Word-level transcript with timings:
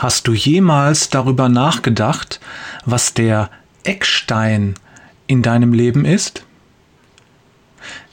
Hast 0.00 0.26
du 0.26 0.32
jemals 0.32 1.10
darüber 1.10 1.50
nachgedacht, 1.50 2.40
was 2.86 3.12
der 3.12 3.50
Eckstein 3.84 4.76
in 5.26 5.42
deinem 5.42 5.74
Leben 5.74 6.06
ist? 6.06 6.46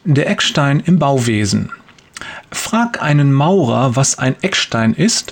Der 0.03 0.29
Eckstein 0.29 0.81
im 0.81 0.99
Bauwesen. 0.99 1.71
Frag 2.51 3.01
einen 3.01 3.31
Maurer, 3.31 3.95
was 3.95 4.19
ein 4.19 4.35
Eckstein 4.41 4.95
ist, 4.95 5.31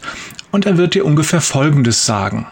und 0.51 0.65
er 0.65 0.77
wird 0.77 0.93
dir 0.93 1.03
ungefähr 1.03 1.41
Folgendes 1.41 2.05
sagen. 2.05 2.47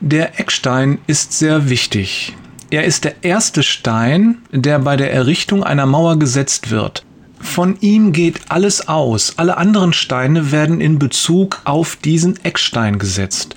Der 0.00 0.40
Eckstein 0.40 0.96
ist 1.06 1.34
sehr 1.34 1.68
wichtig. 1.68 2.34
Er 2.70 2.84
ist 2.84 3.04
der 3.04 3.22
erste 3.22 3.62
Stein, 3.62 4.38
der 4.50 4.78
bei 4.78 4.96
der 4.96 5.12
Errichtung 5.12 5.62
einer 5.62 5.84
Mauer 5.84 6.18
gesetzt 6.18 6.70
wird. 6.70 7.04
Von 7.44 7.76
ihm 7.80 8.12
geht 8.12 8.40
alles 8.48 8.88
aus. 8.88 9.34
Alle 9.36 9.58
anderen 9.58 9.92
Steine 9.92 10.50
werden 10.50 10.80
in 10.80 10.98
Bezug 10.98 11.60
auf 11.64 11.94
diesen 11.94 12.42
Eckstein 12.44 12.98
gesetzt. 12.98 13.54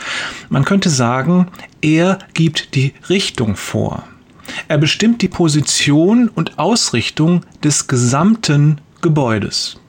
Man 0.50 0.66
könnte 0.66 0.92
sagen, 0.92 1.48
er 1.82 2.20
gibt 2.36 2.76
die 2.76 2.94
Richtung 3.10 3.56
vor. 3.56 4.04
Er 4.68 4.78
bestimmt 4.78 5.24
die 5.24 5.30
Position 5.30 6.28
und 6.28 6.60
Ausrichtung 6.60 7.42
des 7.64 7.88
gesamten 7.88 8.82
Gebäudes. 9.02 9.80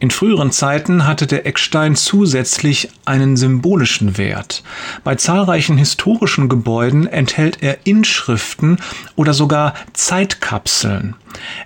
In 0.00 0.12
früheren 0.12 0.52
Zeiten 0.52 1.06
hatte 1.06 1.26
der 1.26 1.44
Eckstein 1.44 1.96
zusätzlich 1.96 2.88
einen 3.04 3.36
symbolischen 3.36 4.16
Wert. 4.16 4.62
Bei 5.02 5.16
zahlreichen 5.16 5.76
historischen 5.76 6.48
Gebäuden 6.48 7.08
enthält 7.08 7.62
er 7.62 7.84
Inschriften 7.84 8.78
oder 9.16 9.34
sogar 9.34 9.74
Zeitkapseln. 9.94 11.16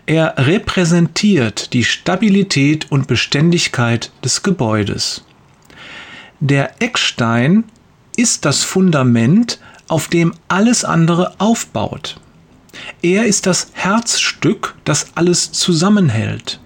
Er 0.07 0.35
repräsentiert 0.39 1.75
die 1.75 1.85
Stabilität 1.85 2.91
und 2.91 3.07
Beständigkeit 3.07 4.11
des 4.25 4.43
Gebäudes. 4.43 5.25
Der 6.41 6.81
Eckstein 6.81 7.65
ist 8.17 8.47
das 8.47 8.63
Fundament, 8.63 9.61
auf 9.89 10.09
dem 10.09 10.33
alles 10.49 10.87
andere 10.87 11.35
aufbaut. 11.39 12.19
Er 13.03 13.27
ist 13.27 13.45
das 13.45 13.69
Herzstück, 13.75 14.75
das 14.85 15.09
alles 15.17 15.53
zusammenhält. 15.53 16.62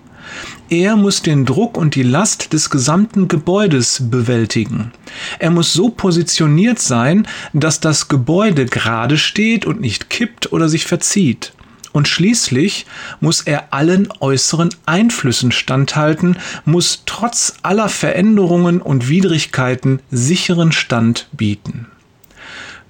Er 0.69 0.97
muss 0.97 1.23
den 1.23 1.47
Druck 1.47 1.77
und 1.77 1.95
die 1.95 2.03
Last 2.03 2.53
des 2.53 2.71
gesamten 2.71 3.29
Gebäudes 3.29 4.11
bewältigen. 4.11 4.93
Er 5.39 5.51
muss 5.51 5.73
so 5.73 5.91
positioniert 5.91 6.81
sein, 6.81 7.29
dass 7.53 7.79
das 7.79 8.09
Gebäude 8.09 8.67
gerade 8.67 9.17
steht 9.17 9.65
und 9.65 9.81
nicht 9.81 10.11
kippt 10.11 10.53
oder 10.53 10.69
sich 10.69 10.85
verzieht. 10.85 11.53
Und 11.93 12.09
schließlich 12.09 12.85
muss 13.21 13.43
er 13.43 13.73
allen 13.73 14.09
äußeren 14.21 14.71
Einflüssen 14.87 15.53
standhalten, 15.53 16.37
muss 16.65 17.05
trotz 17.07 17.55
aller 17.63 17.89
Veränderungen 17.89 18.83
und 18.83 19.09
Widrigkeiten 19.09 20.01
sicheren 20.11 20.73
Stand 20.73 21.29
bieten. 21.33 21.87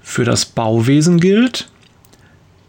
Für 0.01 0.25
das 0.25 0.45
Bauwesen 0.45 1.19
gilt, 1.19 1.69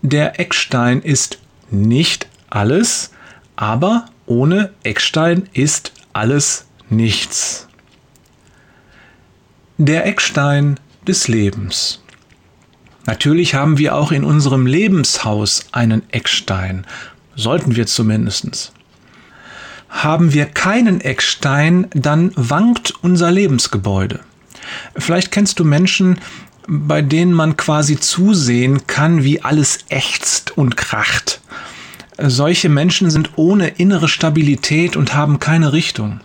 der 0.03 0.39
Eckstein 0.39 1.01
ist 1.01 1.39
nicht 1.71 2.29
alles, 2.51 3.11
aber 3.57 4.07
ohne 4.29 4.71
Eckstein 4.83 5.49
ist 5.53 5.93
alles 6.13 6.67
nichts. 6.91 7.67
Der 9.79 10.07
Eckstein 10.07 10.79
des 11.07 11.29
Lebens. 11.29 12.03
Natürlich 13.07 13.55
haben 13.55 13.79
wir 13.79 13.95
auch 13.95 14.13
in 14.13 14.25
unserem 14.25 14.67
Lebenshaus 14.67 15.67
einen 15.73 16.03
Eckstein, 16.13 16.87
sollten 17.37 17.75
wir 17.75 17.87
zumindest. 17.87 18.73
Haben 19.89 20.35
wir 20.35 20.45
keinen 20.45 21.01
Eckstein, 21.01 21.87
dann 21.95 22.33
wankt 22.35 22.93
unser 23.03 23.31
Lebensgebäude. 23.31 24.21
Vielleicht 24.97 25.31
kennst 25.31 25.59
du 25.59 25.65
Menschen, 25.65 26.21
bei 26.67 27.01
denen 27.01 27.33
man 27.33 27.57
quasi 27.57 27.99
zusehen 27.99 28.87
kann, 28.87 29.25
wie 29.25 29.41
alles 29.41 29.79
ächzt 29.89 30.59
und 30.59 30.77
kracht. 30.77 31.38
Solche 32.19 32.69
Menschen 32.69 33.11
sind 33.11 33.31
ohne 33.37 33.69
innere 33.69 34.09
Stabilität 34.09 34.97
und 34.97 35.15
haben 35.15 35.39
keine 35.39 35.73
Richtung. 35.73 36.21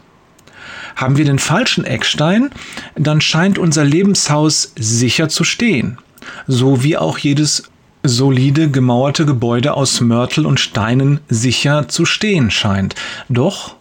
Haben 0.96 1.18
wir 1.18 1.26
den 1.26 1.40
falschen 1.40 1.86
Eckstein, 1.86 2.50
dann 2.96 3.22
scheint 3.22 3.60
unser 3.60 3.84
Lebenshaus 3.84 4.74
sicher 4.76 5.30
zu 5.30 5.44
stehen, 5.44 6.00
so 6.48 6.84
wie 6.84 6.98
auch 6.98 7.20
jedes 7.20 7.70
solide 8.04 8.70
gemauerte 8.70 9.26
Gebäude 9.26 9.76
aus 9.76 10.02
Mörtel 10.02 10.46
und 10.46 10.60
Steinen 10.60 11.20
sicher 11.30 11.88
zu 11.88 12.06
stehen 12.06 12.52
scheint. 12.52 12.96
Doch 13.30 13.76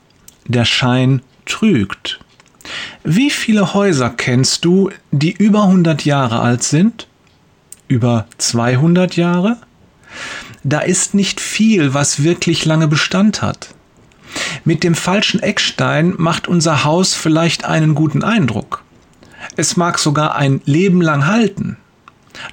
der 0.46 0.64
Schein 0.64 1.22
trügt. 1.46 2.20
Wie 3.04 3.30
viele 3.30 3.74
Häuser 3.74 4.10
kennst 4.10 4.64
du, 4.64 4.90
die 5.10 5.32
über 5.32 5.64
100 5.64 6.04
Jahre 6.04 6.40
alt 6.40 6.62
sind? 6.62 7.08
Über 7.88 8.26
200 8.38 9.16
Jahre? 9.16 9.56
Da 10.64 10.80
ist 10.80 11.14
nicht 11.14 11.40
viel, 11.40 11.94
was 11.94 12.22
wirklich 12.22 12.64
lange 12.64 12.88
Bestand 12.88 13.42
hat. 13.42 13.68
Mit 14.64 14.84
dem 14.84 14.94
falschen 14.94 15.40
Eckstein 15.40 16.14
macht 16.16 16.48
unser 16.48 16.84
Haus 16.84 17.14
vielleicht 17.14 17.64
einen 17.64 17.94
guten 17.94 18.22
Eindruck. 18.22 18.82
Es 19.56 19.76
mag 19.76 19.98
sogar 19.98 20.36
ein 20.36 20.60
Leben 20.64 21.02
lang 21.02 21.26
halten. 21.26 21.76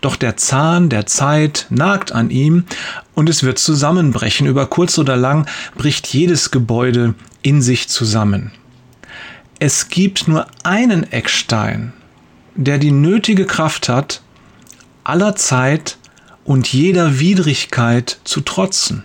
Doch 0.01 0.15
der 0.15 0.35
Zahn 0.35 0.89
der 0.89 1.05
Zeit 1.05 1.67
nagt 1.69 2.11
an 2.11 2.29
ihm 2.31 2.65
und 3.13 3.29
es 3.29 3.43
wird 3.43 3.59
zusammenbrechen. 3.59 4.47
Über 4.47 4.65
kurz 4.65 4.97
oder 4.97 5.15
lang 5.15 5.47
bricht 5.75 6.07
jedes 6.07 6.51
Gebäude 6.51 7.13
in 7.41 7.61
sich 7.61 7.87
zusammen. 7.87 8.51
Es 9.59 9.89
gibt 9.89 10.27
nur 10.27 10.47
einen 10.63 11.09
Eckstein, 11.11 11.93
der 12.55 12.77
die 12.77 12.91
nötige 12.91 13.45
Kraft 13.45 13.87
hat, 13.87 14.21
aller 15.03 15.35
Zeit 15.35 15.97
und 16.45 16.71
jeder 16.71 17.19
Widrigkeit 17.19 18.19
zu 18.23 18.41
trotzen. 18.41 19.03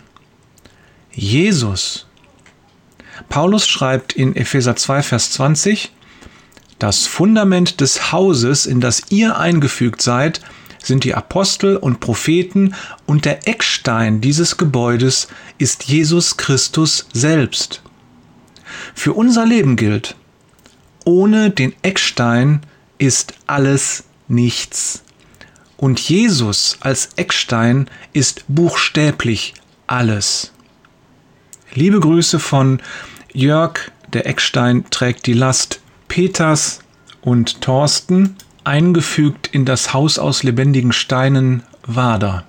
Jesus. 1.12 2.06
Paulus 3.28 3.67
schreibt 3.67 4.12
in 4.12 4.34
Epheser 4.34 4.77
2, 4.77 5.03
Vers 5.03 5.31
20, 5.33 5.93
das 6.78 7.06
Fundament 7.06 7.81
des 7.81 8.12
Hauses, 8.12 8.67
in 8.67 8.81
das 8.81 9.03
ihr 9.11 9.39
eingefügt 9.39 10.03
seid, 10.03 10.41
sind 10.83 11.05
die 11.05 11.15
Apostel 11.15 11.77
und 11.77 12.00
Propheten 12.00 12.75
und 13.06 13.25
der 13.25 13.49
Eckstein 13.49 14.21
dieses 14.21 14.56
Gebäudes 14.56 15.28
ist 15.59 15.84
Jesus 15.84 16.37
Christus 16.37 17.09
selbst. 17.12 17.83
Für 18.94 19.15
unser 19.15 19.47
Leben 19.47 19.77
gilt, 19.77 20.17
ohne 21.05 21.50
den 21.50 21.75
Eckstein 21.83 22.61
ist 22.99 23.34
alles 23.47 24.05
nichts. 24.28 25.03
Und 25.84 26.00
Jesus 26.00 26.78
als 26.81 27.11
Eckstein 27.17 27.91
ist 28.15 28.47
buchstäblich 28.49 29.53
alles. 29.87 30.50
Liebe 31.75 32.00
Grüße 32.00 32.39
von 32.39 32.81
Jörg, 33.34 33.93
der 34.15 34.27
Eckstein 34.27 34.87
trägt 34.89 35.27
die 35.27 35.34
Last, 35.34 35.83
Peters 36.09 36.78
und 37.21 37.61
Thorsten, 37.61 38.37
eingefügt 38.65 39.50
in 39.53 39.67
das 39.67 39.93
Haus 39.93 40.19
aus 40.19 40.43
lebendigen 40.43 40.93
Steinen 40.93 41.62
Wader. 41.87 42.47